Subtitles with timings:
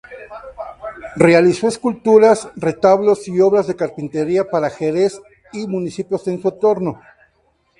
[1.15, 5.21] Realizó esculturas, retablos y obras de carpintería para Jerez
[5.53, 6.99] y municipios de su entorno.